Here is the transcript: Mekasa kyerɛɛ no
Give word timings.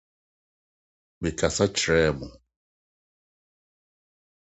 Mekasa 1.21 1.65
kyerɛɛ 1.77 2.09
no 2.19 2.27